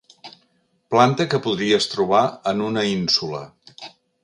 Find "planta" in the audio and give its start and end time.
0.95-1.27